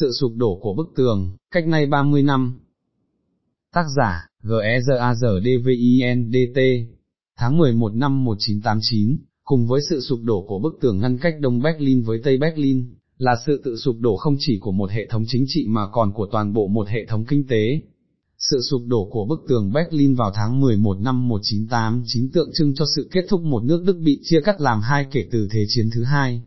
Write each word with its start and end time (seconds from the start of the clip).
Sự 0.00 0.10
sụp 0.20 0.32
đổ 0.36 0.58
của 0.62 0.74
bức 0.74 0.86
tường, 0.96 1.36
cách 1.50 1.66
nay 1.66 1.86
30 1.86 2.22
năm. 2.22 2.60
Tác 3.74 3.84
giả, 3.96 4.28
G-E-Z-A-Z-D-V-I-N-D-T 4.42 6.60
Tháng 7.36 7.58
11 7.58 7.94
năm 7.94 8.24
1989, 8.24 9.16
cùng 9.44 9.66
với 9.66 9.80
sự 9.90 10.00
sụp 10.00 10.20
đổ 10.22 10.44
của 10.48 10.58
bức 10.58 10.78
tường 10.80 10.98
ngăn 10.98 11.18
cách 11.18 11.34
Đông 11.40 11.62
Berlin 11.62 12.02
với 12.02 12.20
Tây 12.24 12.36
Berlin, 12.36 12.94
là 13.18 13.36
sự 13.46 13.62
tự 13.64 13.76
sụp 13.76 13.96
đổ 14.00 14.16
không 14.16 14.36
chỉ 14.38 14.58
của 14.60 14.72
một 14.72 14.90
hệ 14.90 15.06
thống 15.10 15.24
chính 15.26 15.44
trị 15.46 15.66
mà 15.68 15.88
còn 15.92 16.12
của 16.12 16.26
toàn 16.32 16.52
bộ 16.52 16.68
một 16.68 16.88
hệ 16.88 17.06
thống 17.08 17.24
kinh 17.24 17.46
tế. 17.46 17.80
Sự 18.38 18.60
sụp 18.70 18.82
đổ 18.86 19.08
của 19.10 19.26
bức 19.28 19.40
tường 19.48 19.72
Berlin 19.72 20.14
vào 20.14 20.30
tháng 20.34 20.60
11 20.60 21.00
năm 21.00 21.28
1989 21.28 22.30
tượng 22.32 22.50
trưng 22.54 22.74
cho 22.74 22.84
sự 22.96 23.08
kết 23.12 23.24
thúc 23.28 23.40
một 23.40 23.64
nước 23.64 23.82
Đức 23.86 23.98
bị 24.04 24.20
chia 24.22 24.40
cắt 24.40 24.60
làm 24.60 24.80
hai 24.80 25.06
kể 25.10 25.28
từ 25.30 25.48
Thế 25.50 25.64
chiến 25.68 25.90
thứ 25.94 26.04
hai. 26.04 26.42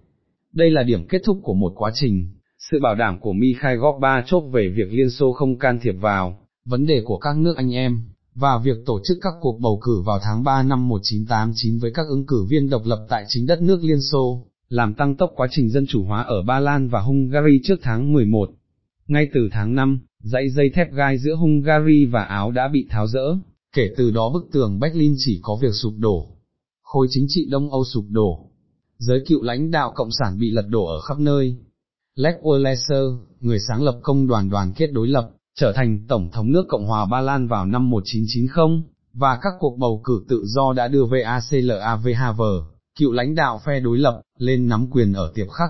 Đây 0.53 0.71
là 0.71 0.83
điểm 0.83 1.07
kết 1.07 1.21
thúc 1.25 1.39
của 1.43 1.53
một 1.53 1.73
quá 1.75 1.91
trình, 1.93 2.29
sự 2.71 2.79
bảo 2.81 2.95
đảm 2.95 3.19
của 3.19 3.33
Mikhail 3.33 3.77
Gorbachev 3.77 4.43
về 4.51 4.73
việc 4.75 4.87
Liên 4.91 5.09
Xô 5.09 5.31
không 5.31 5.59
can 5.59 5.79
thiệp 5.81 5.95
vào, 6.01 6.39
vấn 6.65 6.85
đề 6.85 7.01
của 7.05 7.17
các 7.17 7.37
nước 7.37 7.57
anh 7.57 7.73
em, 7.73 8.01
và 8.35 8.57
việc 8.57 8.77
tổ 8.85 8.99
chức 9.03 9.17
các 9.21 9.33
cuộc 9.41 9.59
bầu 9.59 9.79
cử 9.83 10.01
vào 10.05 10.19
tháng 10.23 10.43
3 10.43 10.63
năm 10.63 10.87
1989 10.87 11.79
với 11.79 11.91
các 11.91 12.07
ứng 12.07 12.25
cử 12.25 12.45
viên 12.49 12.69
độc 12.69 12.81
lập 12.85 13.05
tại 13.09 13.25
chính 13.27 13.45
đất 13.45 13.61
nước 13.61 13.79
Liên 13.83 14.01
Xô, 14.01 14.45
làm 14.69 14.93
tăng 14.93 15.15
tốc 15.15 15.31
quá 15.35 15.47
trình 15.51 15.69
dân 15.69 15.85
chủ 15.87 16.03
hóa 16.03 16.23
ở 16.23 16.43
Ba 16.43 16.59
Lan 16.59 16.87
và 16.87 17.01
Hungary 17.01 17.59
trước 17.63 17.75
tháng 17.81 18.13
11. 18.13 18.49
Ngay 19.07 19.27
từ 19.33 19.49
tháng 19.51 19.75
5, 19.75 19.99
dãy 20.19 20.49
dây 20.49 20.69
thép 20.69 20.93
gai 20.93 21.17
giữa 21.17 21.35
Hungary 21.35 22.05
và 22.05 22.23
Áo 22.23 22.51
đã 22.51 22.67
bị 22.67 22.87
tháo 22.89 23.07
rỡ, 23.07 23.35
kể 23.75 23.89
từ 23.97 24.11
đó 24.11 24.31
bức 24.33 24.49
tường 24.51 24.79
Berlin 24.79 25.13
chỉ 25.17 25.39
có 25.41 25.57
việc 25.61 25.73
sụp 25.73 25.93
đổ. 25.97 26.27
Khối 26.83 27.07
chính 27.09 27.25
trị 27.29 27.47
Đông 27.49 27.71
Âu 27.71 27.83
sụp 27.83 28.05
đổ, 28.09 28.49
giới 28.97 29.23
cựu 29.27 29.43
lãnh 29.43 29.71
đạo 29.71 29.91
Cộng 29.95 30.11
sản 30.11 30.39
bị 30.39 30.51
lật 30.51 30.65
đổ 30.69 30.85
ở 30.85 31.01
khắp 31.01 31.19
nơi. 31.19 31.57
Lech 32.17 32.35
Walesa, 32.41 33.17
người 33.41 33.59
sáng 33.59 33.83
lập 33.83 33.99
công 34.03 34.27
đoàn 34.27 34.49
đoàn 34.49 34.73
kết 34.75 34.87
đối 34.93 35.07
lập, 35.07 35.29
trở 35.55 35.73
thành 35.75 35.99
Tổng 36.07 36.29
thống 36.31 36.51
nước 36.51 36.65
Cộng 36.69 36.85
hòa 36.85 37.05
Ba 37.05 37.21
Lan 37.21 37.47
vào 37.47 37.65
năm 37.65 37.89
1990, 37.89 38.81
và 39.13 39.39
các 39.41 39.53
cuộc 39.59 39.77
bầu 39.77 40.01
cử 40.03 40.21
tự 40.29 40.43
do 40.45 40.73
đã 40.73 40.87
đưa 40.87 41.05
VACLAV 41.05 42.07
Haver, 42.15 42.63
cựu 42.99 43.11
lãnh 43.11 43.35
đạo 43.35 43.61
phe 43.65 43.79
đối 43.79 43.97
lập, 43.97 44.21
lên 44.37 44.67
nắm 44.67 44.87
quyền 44.91 45.13
ở 45.13 45.31
tiệp 45.35 45.47
khắc. 45.49 45.69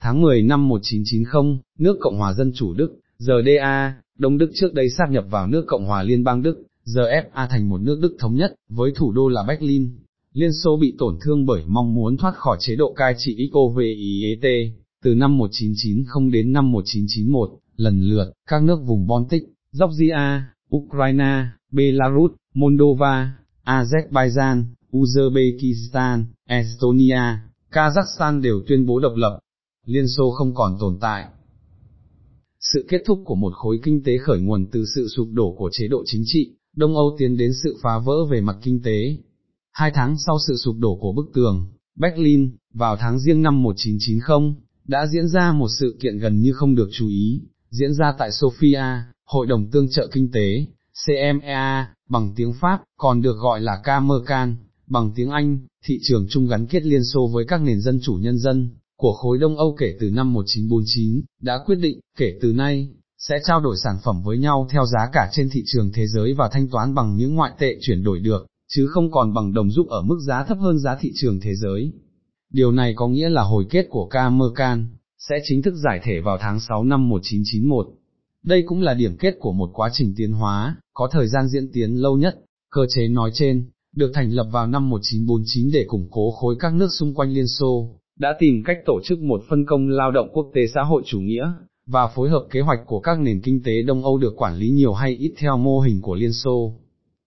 Tháng 0.00 0.22
10 0.22 0.42
năm 0.42 0.68
1990, 0.68 1.58
nước 1.78 1.96
Cộng 2.00 2.18
hòa 2.18 2.32
Dân 2.32 2.52
Chủ 2.54 2.74
Đức, 2.74 3.00
GDA, 3.18 3.94
Đông 4.18 4.38
Đức 4.38 4.50
trước 4.54 4.74
đây 4.74 4.90
sáp 4.90 5.10
nhập 5.10 5.24
vào 5.30 5.46
nước 5.46 5.64
Cộng 5.66 5.86
hòa 5.86 6.02
Liên 6.02 6.24
bang 6.24 6.42
Đức, 6.42 6.62
(GFA) 6.86 7.46
thành 7.50 7.68
một 7.68 7.80
nước 7.80 7.98
Đức 8.02 8.16
thống 8.18 8.34
nhất, 8.34 8.54
với 8.68 8.92
thủ 8.96 9.12
đô 9.12 9.28
là 9.28 9.42
Berlin. 9.48 9.90
Liên 10.32 10.50
Xô 10.52 10.76
bị 10.76 10.94
tổn 10.98 11.18
thương 11.24 11.46
bởi 11.46 11.62
mong 11.66 11.94
muốn 11.94 12.16
thoát 12.16 12.34
khỏi 12.36 12.56
chế 12.60 12.76
độ 12.76 12.92
cai 12.92 13.14
trị 13.18 13.34
ICOVIET, 13.36 14.72
từ 15.04 15.14
năm 15.14 15.38
1990 15.38 16.30
đến 16.32 16.52
năm 16.52 16.72
1991, 16.72 17.50
lần 17.76 18.00
lượt, 18.00 18.32
các 18.48 18.62
nước 18.62 18.78
vùng 18.86 19.06
Baltic, 19.06 19.42
Georgia, 19.80 20.54
Ukraine, 20.76 21.46
Belarus, 21.72 22.30
Moldova, 22.54 23.32
Azerbaijan, 23.64 24.64
Uzbekistan, 24.92 26.24
Estonia, 26.46 27.22
Kazakhstan 27.72 28.40
đều 28.42 28.60
tuyên 28.68 28.86
bố 28.86 29.00
độc 29.00 29.12
lập. 29.16 29.38
Liên 29.86 30.08
Xô 30.08 30.30
không 30.30 30.54
còn 30.54 30.76
tồn 30.80 30.98
tại. 31.00 31.24
Sự 32.60 32.86
kết 32.88 33.02
thúc 33.06 33.18
của 33.24 33.34
một 33.34 33.52
khối 33.54 33.80
kinh 33.82 34.02
tế 34.04 34.18
khởi 34.18 34.40
nguồn 34.40 34.66
từ 34.72 34.84
sự 34.94 35.08
sụp 35.16 35.28
đổ 35.32 35.54
của 35.58 35.70
chế 35.72 35.88
độ 35.88 36.02
chính 36.06 36.22
trị, 36.24 36.56
Đông 36.76 36.96
Âu 36.96 37.16
tiến 37.18 37.36
đến 37.36 37.52
sự 37.62 37.76
phá 37.82 37.98
vỡ 37.98 38.24
về 38.30 38.40
mặt 38.40 38.56
kinh 38.62 38.82
tế. 38.82 39.16
Hai 39.72 39.90
tháng 39.94 40.16
sau 40.26 40.36
sự 40.48 40.56
sụp 40.56 40.76
đổ 40.78 40.98
của 41.00 41.12
bức 41.12 41.30
tường, 41.34 41.66
Berlin, 41.96 42.50
vào 42.74 42.96
tháng 42.96 43.20
riêng 43.20 43.42
năm 43.42 43.62
1990, 43.62 44.54
đã 44.88 45.06
diễn 45.06 45.28
ra 45.28 45.52
một 45.52 45.68
sự 45.80 45.96
kiện 46.00 46.18
gần 46.18 46.40
như 46.40 46.52
không 46.52 46.74
được 46.74 46.88
chú 46.92 47.08
ý, 47.08 47.40
diễn 47.70 47.94
ra 47.94 48.14
tại 48.18 48.30
Sofia, 48.30 49.00
Hội 49.24 49.46
đồng 49.46 49.70
Tương 49.70 49.90
trợ 49.90 50.08
Kinh 50.12 50.30
tế, 50.32 50.66
CMEA, 51.06 51.88
bằng 52.08 52.32
tiếng 52.36 52.52
Pháp, 52.60 52.82
còn 52.96 53.22
được 53.22 53.36
gọi 53.38 53.60
là 53.60 53.80
Camercan, 53.84 54.56
bằng 54.86 55.12
tiếng 55.16 55.30
Anh, 55.30 55.58
thị 55.84 55.98
trường 56.02 56.26
chung 56.30 56.46
gắn 56.46 56.66
kết 56.66 56.82
Liên 56.82 57.04
Xô 57.04 57.30
với 57.34 57.44
các 57.48 57.62
nền 57.62 57.80
dân 57.80 58.00
chủ 58.02 58.14
nhân 58.14 58.38
dân, 58.38 58.70
của 58.96 59.12
khối 59.12 59.38
Đông 59.38 59.56
Âu 59.56 59.76
kể 59.78 59.94
từ 60.00 60.10
năm 60.10 60.32
1949, 60.32 61.22
đã 61.42 61.58
quyết 61.66 61.76
định, 61.76 62.00
kể 62.16 62.38
từ 62.40 62.52
nay, 62.52 62.88
sẽ 63.18 63.38
trao 63.44 63.60
đổi 63.60 63.76
sản 63.84 63.96
phẩm 64.04 64.22
với 64.22 64.38
nhau 64.38 64.68
theo 64.70 64.86
giá 64.86 65.08
cả 65.12 65.28
trên 65.32 65.48
thị 65.52 65.62
trường 65.66 65.92
thế 65.92 66.06
giới 66.06 66.34
và 66.34 66.48
thanh 66.52 66.68
toán 66.68 66.94
bằng 66.94 67.16
những 67.16 67.34
ngoại 67.34 67.52
tệ 67.58 67.78
chuyển 67.80 68.04
đổi 68.04 68.18
được, 68.18 68.46
chứ 68.68 68.86
không 68.86 69.10
còn 69.10 69.34
bằng 69.34 69.54
đồng 69.54 69.70
rút 69.70 69.88
ở 69.88 70.02
mức 70.02 70.18
giá 70.26 70.44
thấp 70.44 70.58
hơn 70.60 70.78
giá 70.78 70.96
thị 71.00 71.12
trường 71.14 71.40
thế 71.40 71.54
giới. 71.54 71.92
Điều 72.52 72.72
này 72.72 72.92
có 72.96 73.08
nghĩa 73.08 73.28
là 73.28 73.42
hồi 73.42 73.64
kết 73.70 73.86
của 73.90 74.06
Camercan, 74.06 74.86
sẽ 75.18 75.34
chính 75.44 75.62
thức 75.62 75.74
giải 75.84 76.00
thể 76.02 76.20
vào 76.20 76.38
tháng 76.40 76.60
6 76.60 76.84
năm 76.84 77.08
1991. 77.08 77.86
Đây 78.42 78.62
cũng 78.66 78.82
là 78.82 78.94
điểm 78.94 79.16
kết 79.16 79.34
của 79.38 79.52
một 79.52 79.70
quá 79.72 79.90
trình 79.92 80.14
tiến 80.16 80.32
hóa, 80.32 80.76
có 80.94 81.08
thời 81.12 81.28
gian 81.28 81.48
diễn 81.48 81.72
tiến 81.72 81.94
lâu 81.94 82.16
nhất, 82.16 82.38
cơ 82.70 82.86
chế 82.88 83.08
nói 83.08 83.30
trên, 83.34 83.70
được 83.96 84.10
thành 84.14 84.30
lập 84.30 84.46
vào 84.52 84.66
năm 84.66 84.90
1949 84.90 85.70
để 85.72 85.84
củng 85.88 86.08
cố 86.10 86.30
khối 86.30 86.56
các 86.60 86.74
nước 86.74 86.88
xung 86.98 87.14
quanh 87.14 87.32
Liên 87.32 87.46
Xô, 87.46 87.88
đã 88.18 88.34
tìm 88.38 88.62
cách 88.64 88.76
tổ 88.86 89.00
chức 89.04 89.18
một 89.18 89.42
phân 89.50 89.66
công 89.66 89.88
lao 89.88 90.10
động 90.10 90.28
quốc 90.32 90.50
tế 90.54 90.66
xã 90.74 90.82
hội 90.82 91.02
chủ 91.06 91.20
nghĩa, 91.20 91.52
và 91.86 92.06
phối 92.06 92.28
hợp 92.28 92.46
kế 92.50 92.60
hoạch 92.60 92.80
của 92.86 93.00
các 93.00 93.20
nền 93.20 93.40
kinh 93.40 93.62
tế 93.62 93.82
Đông 93.82 94.04
Âu 94.04 94.18
được 94.18 94.36
quản 94.36 94.56
lý 94.56 94.70
nhiều 94.70 94.92
hay 94.92 95.16
ít 95.16 95.34
theo 95.38 95.56
mô 95.56 95.80
hình 95.80 96.00
của 96.02 96.14
Liên 96.14 96.32
Xô. 96.32 96.74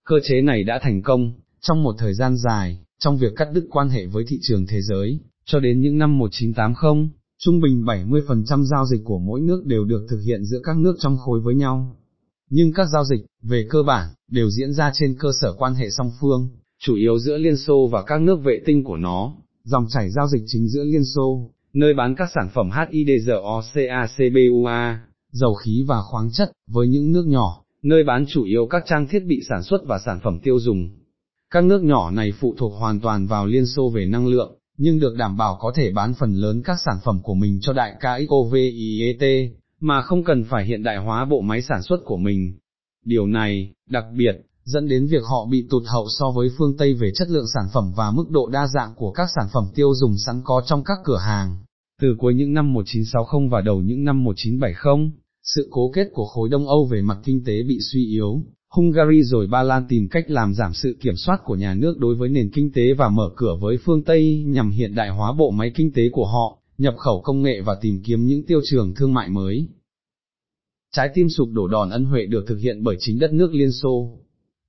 Cơ 0.05 0.15
chế 0.23 0.41
này 0.41 0.63
đã 0.63 0.79
thành 0.81 1.01
công, 1.01 1.33
trong 1.61 1.83
một 1.83 1.95
thời 1.97 2.13
gian 2.13 2.37
dài, 2.37 2.79
trong 3.03 3.17
việc 3.17 3.33
cắt 3.35 3.47
đứt 3.53 3.67
quan 3.69 3.89
hệ 3.89 4.05
với 4.05 4.23
thị 4.27 4.39
trường 4.41 4.65
thế 4.67 4.81
giới, 4.81 5.19
cho 5.45 5.59
đến 5.59 5.81
những 5.81 5.97
năm 5.97 6.17
1980, 6.17 7.09
trung 7.39 7.61
bình 7.61 7.83
70% 7.85 8.63
giao 8.63 8.85
dịch 8.85 9.01
của 9.03 9.19
mỗi 9.19 9.41
nước 9.41 9.65
đều 9.65 9.85
được 9.85 10.07
thực 10.09 10.19
hiện 10.25 10.45
giữa 10.45 10.59
các 10.63 10.77
nước 10.77 10.95
trong 10.99 11.17
khối 11.17 11.39
với 11.39 11.55
nhau. 11.55 11.95
Nhưng 12.49 12.73
các 12.73 12.87
giao 12.93 13.05
dịch, 13.05 13.25
về 13.41 13.65
cơ 13.69 13.83
bản, 13.83 14.09
đều 14.27 14.49
diễn 14.49 14.73
ra 14.73 14.91
trên 14.93 15.15
cơ 15.19 15.29
sở 15.41 15.53
quan 15.53 15.73
hệ 15.73 15.89
song 15.89 16.11
phương, 16.21 16.49
chủ 16.79 16.95
yếu 16.95 17.19
giữa 17.19 17.37
Liên 17.37 17.57
Xô 17.57 17.87
và 17.91 18.03
các 18.03 18.21
nước 18.21 18.43
vệ 18.43 18.61
tinh 18.65 18.83
của 18.83 18.97
nó, 18.97 19.33
dòng 19.63 19.87
chảy 19.89 20.09
giao 20.09 20.27
dịch 20.27 20.43
chính 20.47 20.67
giữa 20.67 20.83
Liên 20.83 21.05
Xô, 21.15 21.51
nơi 21.73 21.93
bán 21.93 22.15
các 22.15 22.29
sản 22.35 22.49
phẩm 22.53 22.69
HIDZOCACBUA, 22.69 23.97
dầu 25.31 25.53
khí 25.53 25.83
và 25.87 26.01
khoáng 26.01 26.31
chất, 26.31 26.51
với 26.67 26.87
những 26.87 27.11
nước 27.11 27.25
nhỏ, 27.27 27.63
nơi 27.83 28.03
bán 28.03 28.25
chủ 28.27 28.43
yếu 28.43 28.67
các 28.69 28.83
trang 28.87 29.07
thiết 29.07 29.23
bị 29.25 29.41
sản 29.49 29.63
xuất 29.63 29.81
và 29.85 29.99
sản 30.05 30.19
phẩm 30.23 30.39
tiêu 30.43 30.59
dùng. 30.59 30.89
Các 31.51 31.63
nước 31.63 31.83
nhỏ 31.83 32.11
này 32.11 32.31
phụ 32.39 32.55
thuộc 32.57 32.73
hoàn 32.73 32.99
toàn 32.99 33.27
vào 33.27 33.45
Liên 33.45 33.65
Xô 33.65 33.89
về 33.89 34.05
năng 34.05 34.27
lượng, 34.27 34.57
nhưng 34.77 34.99
được 34.99 35.15
đảm 35.17 35.37
bảo 35.37 35.57
có 35.61 35.71
thể 35.75 35.91
bán 35.91 36.13
phần 36.13 36.33
lớn 36.33 36.61
các 36.65 36.77
sản 36.85 36.97
phẩm 37.03 37.19
của 37.23 37.33
mình 37.33 37.59
cho 37.61 37.73
đại 37.73 37.95
ca 37.99 38.19
XOVIET, 38.29 39.51
mà 39.79 40.01
không 40.01 40.23
cần 40.23 40.43
phải 40.43 40.65
hiện 40.65 40.83
đại 40.83 40.97
hóa 40.97 41.25
bộ 41.25 41.41
máy 41.41 41.61
sản 41.61 41.83
xuất 41.83 41.97
của 42.05 42.17
mình. 42.17 42.57
Điều 43.05 43.27
này, 43.27 43.71
đặc 43.89 44.05
biệt, 44.17 44.35
dẫn 44.63 44.87
đến 44.87 45.07
việc 45.07 45.23
họ 45.23 45.45
bị 45.51 45.67
tụt 45.69 45.83
hậu 45.85 46.05
so 46.19 46.31
với 46.31 46.49
phương 46.57 46.77
Tây 46.77 46.93
về 46.93 47.11
chất 47.15 47.29
lượng 47.29 47.45
sản 47.53 47.65
phẩm 47.73 47.93
và 47.95 48.11
mức 48.11 48.29
độ 48.29 48.47
đa 48.47 48.67
dạng 48.67 48.93
của 48.95 49.11
các 49.11 49.29
sản 49.35 49.47
phẩm 49.53 49.63
tiêu 49.75 49.93
dùng 49.95 50.17
sẵn 50.25 50.41
có 50.43 50.61
trong 50.65 50.83
các 50.83 50.97
cửa 51.03 51.19
hàng. 51.19 51.57
Từ 52.01 52.15
cuối 52.19 52.33
những 52.33 52.53
năm 52.53 52.73
1960 52.73 53.47
và 53.51 53.61
đầu 53.61 53.81
những 53.81 54.03
năm 54.03 54.23
1970, 54.23 55.11
sự 55.43 55.67
cố 55.71 55.91
kết 55.93 56.07
của 56.13 56.25
khối 56.25 56.49
Đông 56.49 56.67
Âu 56.67 56.85
về 56.85 57.01
mặt 57.01 57.17
kinh 57.23 57.43
tế 57.45 57.63
bị 57.63 57.77
suy 57.91 58.05
yếu, 58.05 58.43
Hungary 58.71 59.23
rồi 59.23 59.47
Ba 59.47 59.63
Lan 59.63 59.85
tìm 59.89 60.07
cách 60.09 60.29
làm 60.29 60.53
giảm 60.53 60.73
sự 60.73 60.97
kiểm 61.01 61.15
soát 61.15 61.41
của 61.43 61.55
nhà 61.55 61.73
nước 61.73 61.97
đối 61.97 62.15
với 62.15 62.29
nền 62.29 62.49
kinh 62.53 62.71
tế 62.71 62.93
và 62.93 63.09
mở 63.09 63.29
cửa 63.35 63.55
với 63.61 63.77
phương 63.85 64.03
Tây 64.03 64.43
nhằm 64.47 64.71
hiện 64.71 64.95
đại 64.95 65.09
hóa 65.09 65.33
bộ 65.33 65.51
máy 65.51 65.71
kinh 65.75 65.91
tế 65.93 66.09
của 66.11 66.25
họ, 66.25 66.57
nhập 66.77 66.95
khẩu 66.97 67.21
công 67.21 67.41
nghệ 67.41 67.61
và 67.61 67.77
tìm 67.81 68.01
kiếm 68.03 68.25
những 68.25 68.45
tiêu 68.45 68.61
trường 68.63 68.93
thương 68.93 69.13
mại 69.13 69.29
mới. 69.29 69.67
Trái 70.91 71.09
tim 71.13 71.29
sụp 71.29 71.49
đổ 71.51 71.67
đòn 71.67 71.89
ân 71.89 72.05
huệ 72.05 72.25
được 72.25 72.45
thực 72.47 72.57
hiện 72.57 72.83
bởi 72.83 72.95
chính 72.99 73.19
đất 73.19 73.33
nước 73.33 73.53
Liên 73.53 73.71
Xô. 73.71 74.19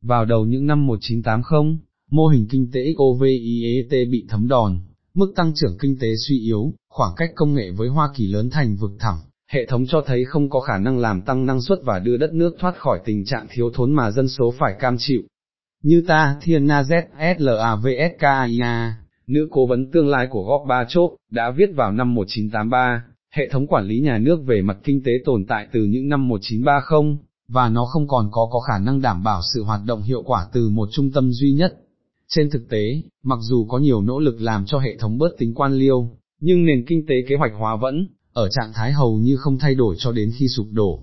Vào 0.03 0.25
đầu 0.25 0.45
những 0.45 0.67
năm 0.67 0.87
1980, 0.87 1.79
mô 2.11 2.27
hình 2.27 2.47
kinh 2.51 2.71
tế 2.73 2.95
XOVIET 2.99 4.09
bị 4.11 4.27
thấm 4.29 4.49
đòn, 4.49 4.79
mức 5.15 5.33
tăng 5.37 5.53
trưởng 5.55 5.79
kinh 5.81 5.99
tế 6.01 6.09
suy 6.29 6.39
yếu, 6.39 6.75
khoảng 6.89 7.15
cách 7.17 7.31
công 7.35 7.55
nghệ 7.55 7.71
với 7.71 7.89
Hoa 7.89 8.11
Kỳ 8.17 8.27
lớn 8.27 8.51
thành 8.51 8.77
vực 8.77 8.93
thẳm, 8.99 9.17
hệ 9.53 9.67
thống 9.67 9.87
cho 9.87 10.03
thấy 10.07 10.25
không 10.25 10.51
có 10.51 10.61
khả 10.61 10.79
năng 10.79 10.99
làm 10.99 11.23
tăng 11.23 11.47
năng 11.47 11.61
suất 11.61 11.79
và 11.85 11.99
đưa 11.99 12.17
đất 12.17 12.35
nước 12.35 12.57
thoát 12.59 12.79
khỏi 12.79 13.01
tình 13.05 13.25
trạng 13.25 13.47
thiếu 13.51 13.71
thốn 13.75 13.93
mà 13.93 14.11
dân 14.11 14.29
số 14.29 14.55
phải 14.59 14.75
cam 14.81 14.97
chịu. 14.99 15.23
Như 15.83 16.05
ta, 16.09 16.37
Thiên 16.43 16.67
Na 16.67 16.83
ZSLAVSKIA, 16.83 18.93
nữ 19.27 19.49
cố 19.51 19.67
vấn 19.67 19.91
tương 19.91 20.09
lai 20.09 20.27
của 20.31 20.45
Gorbachev, 20.45 21.05
đã 21.31 21.51
viết 21.51 21.71
vào 21.75 21.93
năm 21.93 22.15
1983, 22.15 23.05
hệ 23.31 23.49
thống 23.49 23.67
quản 23.67 23.85
lý 23.85 24.01
nhà 24.01 24.19
nước 24.19 24.43
về 24.47 24.63
mặt 24.63 24.77
kinh 24.85 25.03
tế 25.05 25.13
tồn 25.25 25.45
tại 25.49 25.67
từ 25.73 25.85
những 25.85 26.09
năm 26.09 26.29
1930, 26.29 27.17
và 27.49 27.69
nó 27.69 27.85
không 27.85 28.09
còn 28.09 28.29
có 28.33 28.49
có 28.53 28.61
khả 28.61 28.79
năng 28.79 29.01
đảm 29.01 29.23
bảo 29.23 29.41
sự 29.55 29.65
hoạt 29.65 29.81
động 29.87 30.03
hiệu 30.03 30.23
quả 30.23 30.47
từ 30.53 30.69
một 30.69 30.89
trung 30.93 31.11
tâm 31.11 31.33
duy 31.33 31.53
nhất. 31.53 31.75
Trên 32.29 32.51
thực 32.51 32.69
tế, 32.69 33.03
mặc 33.23 33.39
dù 33.43 33.67
có 33.69 33.79
nhiều 33.79 34.03
nỗ 34.03 34.19
lực 34.19 34.41
làm 34.41 34.65
cho 34.67 34.79
hệ 34.79 34.97
thống 34.97 35.19
bớt 35.19 35.39
tính 35.39 35.55
quan 35.55 35.73
liêu, 35.73 36.09
nhưng 36.41 36.65
nền 36.65 36.85
kinh 36.87 37.07
tế 37.07 37.15
kế 37.29 37.37
hoạch 37.37 37.53
hóa 37.59 37.77
vẫn, 37.77 38.09
ở 38.33 38.49
trạng 38.49 38.73
thái 38.73 38.93
hầu 38.93 39.17
như 39.17 39.37
không 39.37 39.59
thay 39.59 39.75
đổi 39.75 39.97
cho 39.99 40.13
đến 40.13 40.33
khi 40.37 40.49
sụp 40.49 40.67
đổ. 40.73 41.01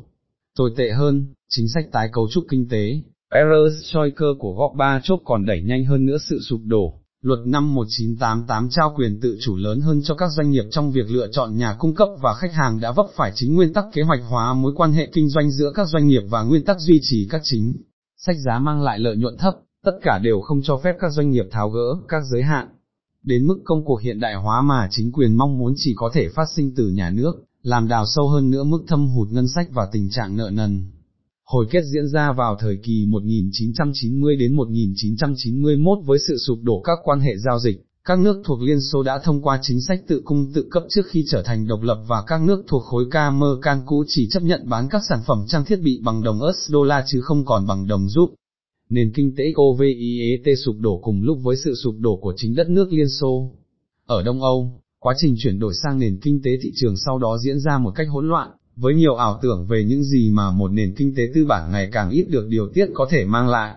Tồi 0.57 0.71
tệ 0.77 0.91
hơn, 0.91 1.25
chính 1.49 1.67
sách 1.67 1.85
tái 1.91 2.09
cấu 2.13 2.29
trúc 2.31 2.43
kinh 2.49 2.69
tế, 2.69 3.01
Perestroika 3.31 4.25
của 4.39 4.53
Gorbachev 4.53 5.19
còn 5.25 5.45
đẩy 5.45 5.61
nhanh 5.61 5.85
hơn 5.85 6.05
nữa 6.05 6.17
sự 6.29 6.39
sụp 6.41 6.61
đổ, 6.65 6.99
Luật 7.21 7.39
năm 7.45 7.75
1988 7.75 8.69
trao 8.69 8.93
quyền 8.97 9.19
tự 9.21 9.37
chủ 9.41 9.55
lớn 9.55 9.81
hơn 9.81 10.01
cho 10.03 10.15
các 10.15 10.29
doanh 10.37 10.51
nghiệp 10.51 10.63
trong 10.71 10.91
việc 10.91 11.11
lựa 11.11 11.27
chọn 11.31 11.57
nhà 11.57 11.75
cung 11.79 11.95
cấp 11.95 12.07
và 12.21 12.33
khách 12.33 12.53
hàng 12.53 12.79
đã 12.79 12.91
vấp 12.91 13.05
phải 13.15 13.31
chính 13.35 13.55
nguyên 13.55 13.73
tắc 13.73 13.85
kế 13.93 14.01
hoạch 14.01 14.19
hóa 14.29 14.53
mối 14.53 14.73
quan 14.75 14.91
hệ 14.91 15.09
kinh 15.13 15.29
doanh 15.29 15.51
giữa 15.51 15.71
các 15.75 15.87
doanh 15.87 16.07
nghiệp 16.07 16.21
và 16.29 16.43
nguyên 16.43 16.65
tắc 16.65 16.79
duy 16.79 16.99
trì 17.01 17.27
các 17.29 17.41
chính 17.43 17.73
sách 18.17 18.35
giá 18.45 18.59
mang 18.59 18.81
lại 18.81 18.99
lợi 18.99 19.17
nhuận 19.17 19.37
thấp, 19.37 19.53
tất 19.83 19.91
cả 20.01 20.19
đều 20.19 20.41
không 20.41 20.61
cho 20.63 20.77
phép 20.77 20.95
các 20.99 21.11
doanh 21.11 21.31
nghiệp 21.31 21.45
tháo 21.51 21.69
gỡ 21.69 21.95
các 22.07 22.23
giới 22.31 22.43
hạn. 22.43 22.67
Đến 23.23 23.47
mức 23.47 23.59
công 23.63 23.85
cuộc 23.85 24.01
hiện 24.01 24.19
đại 24.19 24.35
hóa 24.35 24.61
mà 24.61 24.87
chính 24.91 25.11
quyền 25.11 25.35
mong 25.35 25.57
muốn 25.57 25.73
chỉ 25.77 25.93
có 25.95 26.11
thể 26.13 26.29
phát 26.35 26.45
sinh 26.55 26.75
từ 26.75 26.89
nhà 26.89 27.09
nước, 27.09 27.33
làm 27.61 27.87
đào 27.87 28.05
sâu 28.15 28.27
hơn 28.29 28.49
nữa 28.49 28.63
mức 28.63 28.83
thâm 28.87 29.07
hụt 29.07 29.27
ngân 29.31 29.47
sách 29.47 29.67
và 29.71 29.87
tình 29.91 30.09
trạng 30.09 30.37
nợ 30.37 30.49
nần. 30.53 30.91
Hồi 31.45 31.65
kết 31.71 31.81
diễn 31.93 32.07
ra 32.07 32.31
vào 32.31 32.57
thời 32.59 32.77
kỳ 32.83 33.05
1990 33.09 34.35
đến 34.35 34.55
1991 34.55 35.97
với 36.05 36.19
sự 36.27 36.37
sụp 36.37 36.59
đổ 36.63 36.81
các 36.81 36.99
quan 37.03 37.19
hệ 37.19 37.37
giao 37.37 37.59
dịch, 37.59 37.85
các 38.05 38.19
nước 38.19 38.41
thuộc 38.45 38.61
Liên 38.61 38.81
Xô 38.81 39.03
đã 39.03 39.19
thông 39.23 39.41
qua 39.41 39.59
chính 39.61 39.81
sách 39.81 40.01
tự 40.07 40.21
cung 40.25 40.53
tự 40.53 40.67
cấp 40.71 40.83
trước 40.89 41.01
khi 41.09 41.25
trở 41.29 41.43
thành 41.43 41.67
độc 41.67 41.81
lập 41.81 42.03
và 42.07 42.23
các 42.27 42.41
nước 42.41 42.63
thuộc 42.67 42.83
khối 42.83 43.05
Can 43.61 43.81
cũ 43.85 44.03
chỉ 44.07 44.27
chấp 44.31 44.43
nhận 44.43 44.69
bán 44.69 44.89
các 44.89 45.01
sản 45.09 45.19
phẩm 45.27 45.45
trang 45.47 45.65
thiết 45.65 45.81
bị 45.81 46.01
bằng 46.03 46.23
đồng 46.23 46.39
US 46.39 46.71
đô 46.71 46.83
la 46.83 47.03
chứ 47.07 47.21
không 47.21 47.45
còn 47.45 47.67
bằng 47.67 47.87
đồng 47.87 48.09
rúp. 48.09 48.29
Nền 48.89 49.11
kinh 49.13 49.35
tế 49.35 49.43
COVIET 49.55 50.57
sụp 50.65 50.75
đổ 50.79 50.99
cùng 51.03 51.21
lúc 51.23 51.37
với 51.43 51.55
sự 51.57 51.75
sụp 51.83 51.95
đổ 51.99 52.19
của 52.21 52.33
chính 52.37 52.55
đất 52.55 52.69
nước 52.69 52.93
Liên 52.93 53.09
Xô. 53.09 53.51
Ở 54.05 54.23
Đông 54.23 54.41
Âu, 54.41 54.81
quá 54.99 55.13
trình 55.17 55.35
chuyển 55.37 55.59
đổi 55.59 55.73
sang 55.83 55.99
nền 55.99 56.19
kinh 56.21 56.41
tế 56.43 56.51
thị 56.61 56.71
trường 56.75 56.95
sau 57.05 57.19
đó 57.19 57.37
diễn 57.45 57.59
ra 57.59 57.77
một 57.77 57.91
cách 57.95 58.07
hỗn 58.09 58.27
loạn, 58.27 58.49
với 58.75 58.95
nhiều 58.95 59.15
ảo 59.15 59.39
tưởng 59.41 59.65
về 59.69 59.83
những 59.83 60.03
gì 60.03 60.29
mà 60.33 60.51
một 60.51 60.71
nền 60.71 60.95
kinh 60.97 61.15
tế 61.15 61.23
tư 61.35 61.45
bản 61.45 61.71
ngày 61.71 61.89
càng 61.91 62.09
ít 62.09 62.25
được 62.29 62.47
điều 62.49 62.69
tiết 62.73 62.87
có 62.93 63.07
thể 63.11 63.25
mang 63.25 63.49
lại. 63.49 63.75